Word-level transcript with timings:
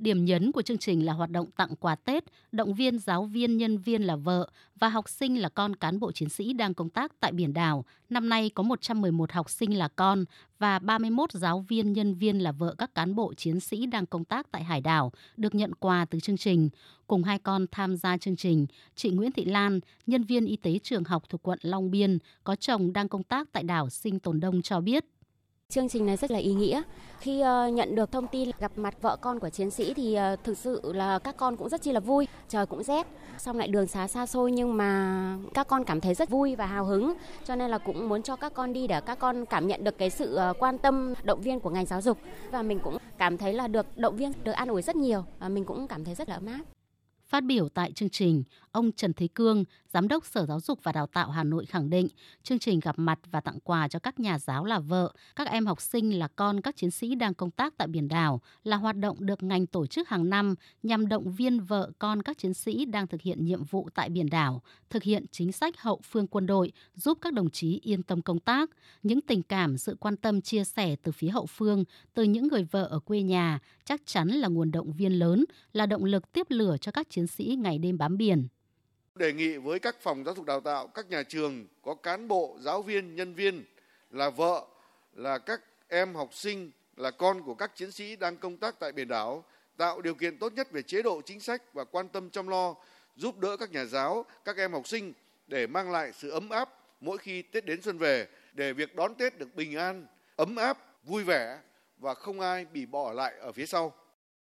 Điểm 0.00 0.24
nhấn 0.24 0.52
của 0.52 0.62
chương 0.62 0.78
trình 0.78 1.06
là 1.06 1.12
hoạt 1.12 1.30
động 1.30 1.50
tặng 1.50 1.76
quà 1.80 1.94
Tết, 1.94 2.24
động 2.52 2.74
viên 2.74 2.98
giáo 2.98 3.24
viên, 3.24 3.56
nhân 3.56 3.78
viên 3.78 4.02
là 4.02 4.16
vợ 4.16 4.48
và 4.78 4.88
học 4.88 5.08
sinh 5.08 5.40
là 5.40 5.48
con 5.48 5.76
cán 5.76 6.00
bộ 6.00 6.12
chiến 6.12 6.28
sĩ 6.28 6.52
đang 6.52 6.74
công 6.74 6.88
tác 6.88 7.20
tại 7.20 7.32
biển 7.32 7.52
đảo. 7.52 7.84
Năm 8.10 8.28
nay 8.28 8.50
có 8.54 8.62
111 8.62 9.32
học 9.32 9.50
sinh 9.50 9.78
là 9.78 9.88
con 9.88 10.24
và 10.58 10.78
31 10.78 11.32
giáo 11.32 11.64
viên, 11.68 11.92
nhân 11.92 12.14
viên 12.14 12.38
là 12.38 12.52
vợ 12.52 12.74
các 12.78 12.94
cán 12.94 13.14
bộ 13.14 13.34
chiến 13.34 13.60
sĩ 13.60 13.86
đang 13.86 14.06
công 14.06 14.24
tác 14.24 14.50
tại 14.50 14.64
hải 14.64 14.80
đảo 14.80 15.12
được 15.36 15.54
nhận 15.54 15.74
quà 15.74 16.04
từ 16.10 16.20
chương 16.20 16.36
trình. 16.36 16.68
Cùng 17.06 17.24
hai 17.24 17.38
con 17.38 17.66
tham 17.72 17.96
gia 17.96 18.16
chương 18.16 18.36
trình, 18.36 18.66
chị 18.94 19.10
Nguyễn 19.10 19.32
Thị 19.32 19.44
Lan, 19.44 19.80
nhân 20.06 20.22
viên 20.22 20.46
y 20.46 20.56
tế 20.56 20.78
trường 20.82 21.04
học 21.04 21.22
thuộc 21.28 21.42
quận 21.42 21.58
Long 21.62 21.90
Biên, 21.90 22.18
có 22.44 22.56
chồng 22.56 22.92
đang 22.92 23.08
công 23.08 23.22
tác 23.22 23.48
tại 23.52 23.62
đảo 23.62 23.90
Sinh 23.90 24.18
Tồn 24.18 24.40
Đông 24.40 24.62
cho 24.62 24.80
biết. 24.80 25.04
Chương 25.70 25.88
trình 25.88 26.06
này 26.06 26.16
rất 26.16 26.30
là 26.30 26.38
ý 26.38 26.52
nghĩa. 26.52 26.82
Khi 27.20 27.42
uh, 27.42 27.72
nhận 27.72 27.94
được 27.94 28.12
thông 28.12 28.26
tin 28.26 28.50
gặp 28.58 28.72
mặt 28.76 28.94
vợ 29.02 29.16
con 29.20 29.40
của 29.40 29.48
chiến 29.48 29.70
sĩ 29.70 29.94
thì 29.94 30.18
uh, 30.18 30.44
thực 30.44 30.58
sự 30.58 30.80
là 30.94 31.18
các 31.18 31.36
con 31.36 31.56
cũng 31.56 31.68
rất 31.68 31.82
chi 31.82 31.92
là 31.92 32.00
vui. 32.00 32.28
Trời 32.48 32.66
cũng 32.66 32.82
rét, 32.82 33.06
xong 33.38 33.58
lại 33.58 33.68
đường 33.68 33.86
xá 33.86 34.08
xa 34.08 34.26
xôi 34.26 34.52
nhưng 34.52 34.76
mà 34.76 35.36
các 35.54 35.68
con 35.68 35.84
cảm 35.84 36.00
thấy 36.00 36.14
rất 36.14 36.30
vui 36.30 36.56
và 36.56 36.66
hào 36.66 36.84
hứng. 36.84 37.12
Cho 37.44 37.56
nên 37.56 37.70
là 37.70 37.78
cũng 37.78 38.08
muốn 38.08 38.22
cho 38.22 38.36
các 38.36 38.54
con 38.54 38.72
đi 38.72 38.86
để 38.86 39.00
các 39.00 39.18
con 39.18 39.46
cảm 39.46 39.66
nhận 39.66 39.84
được 39.84 39.98
cái 39.98 40.10
sự 40.10 40.38
uh, 40.50 40.56
quan 40.58 40.78
tâm, 40.78 41.14
động 41.24 41.40
viên 41.40 41.60
của 41.60 41.70
ngành 41.70 41.86
giáo 41.86 42.00
dục. 42.00 42.18
Và 42.50 42.62
mình 42.62 42.78
cũng 42.78 42.96
cảm 43.18 43.38
thấy 43.38 43.52
là 43.52 43.68
được 43.68 43.98
động 43.98 44.16
viên, 44.16 44.32
được 44.44 44.52
an 44.52 44.68
ủi 44.68 44.82
rất 44.82 44.96
nhiều. 44.96 45.24
Và 45.38 45.48
mình 45.48 45.64
cũng 45.64 45.88
cảm 45.88 46.04
thấy 46.04 46.14
rất 46.14 46.28
là 46.28 46.34
ấm 46.34 46.46
áp. 46.46 46.79
Phát 47.30 47.44
biểu 47.44 47.68
tại 47.68 47.92
chương 47.92 48.10
trình, 48.10 48.42
ông 48.72 48.92
Trần 48.92 49.12
Thế 49.12 49.28
Cương, 49.34 49.64
Giám 49.92 50.08
đốc 50.08 50.26
Sở 50.26 50.46
Giáo 50.46 50.60
dục 50.60 50.78
và 50.82 50.92
Đào 50.92 51.06
tạo 51.06 51.30
Hà 51.30 51.44
Nội 51.44 51.66
khẳng 51.66 51.90
định, 51.90 52.08
chương 52.42 52.58
trình 52.58 52.80
gặp 52.80 52.98
mặt 52.98 53.18
và 53.30 53.40
tặng 53.40 53.60
quà 53.60 53.88
cho 53.88 53.98
các 53.98 54.20
nhà 54.20 54.38
giáo 54.38 54.64
là 54.64 54.78
vợ, 54.78 55.12
các 55.36 55.48
em 55.48 55.66
học 55.66 55.80
sinh 55.80 56.18
là 56.18 56.28
con 56.36 56.60
các 56.60 56.76
chiến 56.76 56.90
sĩ 56.90 57.14
đang 57.14 57.34
công 57.34 57.50
tác 57.50 57.74
tại 57.76 57.88
biển 57.88 58.08
đảo 58.08 58.40
là 58.64 58.76
hoạt 58.76 58.96
động 58.96 59.16
được 59.26 59.42
ngành 59.42 59.66
tổ 59.66 59.86
chức 59.86 60.08
hàng 60.08 60.30
năm 60.30 60.54
nhằm 60.82 61.08
động 61.08 61.32
viên 61.32 61.60
vợ 61.60 61.90
con 61.98 62.22
các 62.22 62.38
chiến 62.38 62.54
sĩ 62.54 62.84
đang 62.84 63.06
thực 63.06 63.22
hiện 63.22 63.44
nhiệm 63.44 63.64
vụ 63.64 63.88
tại 63.94 64.08
biển 64.08 64.30
đảo, 64.30 64.62
thực 64.90 65.02
hiện 65.02 65.24
chính 65.30 65.52
sách 65.52 65.80
hậu 65.80 66.00
phương 66.10 66.26
quân 66.26 66.46
đội, 66.46 66.72
giúp 66.94 67.18
các 67.20 67.32
đồng 67.32 67.50
chí 67.50 67.80
yên 67.82 68.02
tâm 68.02 68.22
công 68.22 68.40
tác. 68.40 68.70
Những 69.02 69.20
tình 69.20 69.42
cảm, 69.42 69.78
sự 69.78 69.96
quan 70.00 70.16
tâm 70.16 70.40
chia 70.40 70.64
sẻ 70.64 70.96
từ 71.02 71.12
phía 71.12 71.28
hậu 71.28 71.46
phương, 71.46 71.84
từ 72.14 72.22
những 72.22 72.48
người 72.48 72.64
vợ 72.64 72.84
ở 72.84 72.98
quê 72.98 73.22
nhà 73.22 73.58
chắc 73.84 74.00
chắn 74.06 74.28
là 74.28 74.48
nguồn 74.48 74.70
động 74.70 74.92
viên 74.92 75.12
lớn, 75.12 75.44
là 75.72 75.86
động 75.86 76.04
lực 76.04 76.32
tiếp 76.32 76.46
lửa 76.50 76.76
cho 76.80 76.92
các 76.92 77.10
chiến 77.10 77.19
chiến 77.20 77.26
sĩ 77.26 77.58
ngày 77.62 77.78
đêm 77.78 77.98
bám 77.98 78.16
biển. 78.16 78.48
Đề 79.14 79.32
nghị 79.32 79.56
với 79.56 79.78
các 79.78 79.96
phòng 80.00 80.24
giáo 80.24 80.34
dục 80.34 80.46
đào 80.46 80.60
tạo, 80.60 80.86
các 80.86 81.10
nhà 81.10 81.22
trường 81.22 81.66
có 81.82 81.94
cán 81.94 82.28
bộ, 82.28 82.56
giáo 82.60 82.82
viên, 82.82 83.16
nhân 83.16 83.34
viên 83.34 83.64
là 84.10 84.30
vợ, 84.30 84.66
là 85.14 85.38
các 85.38 85.60
em 85.88 86.14
học 86.14 86.34
sinh, 86.34 86.70
là 86.96 87.10
con 87.10 87.42
của 87.42 87.54
các 87.54 87.76
chiến 87.76 87.92
sĩ 87.92 88.16
đang 88.16 88.36
công 88.36 88.56
tác 88.56 88.80
tại 88.80 88.92
biển 88.92 89.08
đảo, 89.08 89.44
tạo 89.76 90.00
điều 90.00 90.14
kiện 90.14 90.38
tốt 90.38 90.52
nhất 90.52 90.72
về 90.72 90.82
chế 90.82 91.02
độ 91.02 91.20
chính 91.20 91.40
sách 91.40 91.74
và 91.74 91.84
quan 91.84 92.08
tâm 92.08 92.30
chăm 92.30 92.48
lo, 92.48 92.74
giúp 93.16 93.38
đỡ 93.38 93.56
các 93.56 93.70
nhà 93.70 93.84
giáo, 93.84 94.24
các 94.44 94.56
em 94.56 94.72
học 94.72 94.88
sinh 94.88 95.12
để 95.46 95.66
mang 95.66 95.90
lại 95.90 96.12
sự 96.12 96.30
ấm 96.30 96.48
áp 96.48 96.68
mỗi 97.00 97.18
khi 97.18 97.42
Tết 97.42 97.64
đến 97.64 97.82
xuân 97.82 97.98
về, 97.98 98.26
để 98.52 98.72
việc 98.72 98.94
đón 98.94 99.14
Tết 99.14 99.38
được 99.38 99.54
bình 99.54 99.76
an, 99.76 100.06
ấm 100.36 100.56
áp, 100.56 100.78
vui 101.04 101.24
vẻ 101.24 101.58
và 101.98 102.14
không 102.14 102.40
ai 102.40 102.64
bị 102.64 102.86
bỏ 102.86 103.12
lại 103.12 103.34
ở 103.40 103.52
phía 103.52 103.66
sau. 103.66 103.92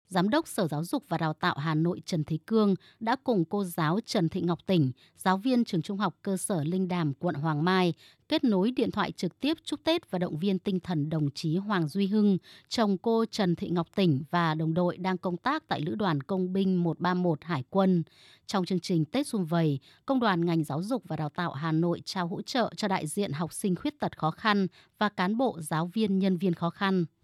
Giám 0.10 0.30
đốc 0.30 0.48
Sở 0.48 0.68
Giáo 0.68 0.84
dục 0.84 1.04
và 1.10 1.18
Đào 1.18 1.34
tạo 1.34 1.56
Hà 1.58 1.76
Nội 1.76 2.02
Trần 2.06 2.24
Thế 2.24 2.38
Cương 2.46 2.76
đã 3.00 3.16
cùng 3.24 3.46
cô 3.46 3.64
giáo 3.64 4.00
Trần 4.06 4.30
Thị 4.30 4.42
Ngọc 4.42 4.60
Tỉnh, 4.66 4.92
giáo 5.18 5.38
viên 5.38 5.66
trường 5.66 5.82
trung 5.82 5.98
học 5.98 6.16
cơ 6.22 6.38
sở 6.38 6.64
Linh 6.64 6.88
Đàm, 6.88 7.14
quận 7.14 7.36
Hoàng 7.36 7.66
Mai, 7.66 7.94
kết 8.30 8.44
nối 8.44 8.72
điện 8.72 8.92
thoại 8.92 9.12
trực 9.12 9.40
tiếp 9.40 9.58
chúc 9.64 9.84
Tết 9.84 10.12
và 10.12 10.20
động 10.20 10.40
viên 10.40 10.60
tinh 10.60 10.80
thần 10.80 11.10
đồng 11.10 11.32
chí 11.32 11.58
Hoàng 11.58 11.88
Duy 11.88 12.08
Hưng, 12.08 12.38
chồng 12.70 12.98
cô 12.98 13.26
Trần 13.26 13.56
Thị 13.56 13.70
Ngọc 13.70 13.88
Tỉnh 13.96 14.24
và 14.32 14.56
đồng 14.56 14.74
đội 14.74 14.98
đang 14.98 15.18
công 15.18 15.38
tác 15.38 15.68
tại 15.68 15.82
Lữ 15.82 15.96
đoàn 15.96 16.22
Công 16.22 16.54
binh 16.54 16.84
131 16.84 17.44
Hải 17.44 17.64
quân. 17.70 18.04
Trong 18.46 18.66
chương 18.66 18.80
trình 18.80 19.06
Tết 19.06 19.28
Xuân 19.28 19.46
Vầy, 19.46 19.80
Công 20.06 20.20
đoàn 20.20 20.46
ngành 20.46 20.64
giáo 20.64 20.84
dục 20.84 21.04
và 21.08 21.16
đào 21.16 21.30
tạo 21.30 21.54
Hà 21.54 21.72
Nội 21.72 22.02
trao 22.06 22.28
hỗ 22.28 22.42
trợ 22.42 22.74
cho 22.76 22.88
đại 22.88 23.08
diện 23.08 23.32
học 23.32 23.54
sinh 23.54 23.76
khuyết 23.76 24.00
tật 24.00 24.18
khó 24.18 24.32
khăn 24.32 24.68
và 25.00 25.10
cán 25.10 25.38
bộ 25.38 25.58
giáo 25.62 25.92
viên 25.94 26.20
nhân 26.20 26.38
viên 26.38 26.54
khó 26.54 26.70
khăn. 26.70 27.06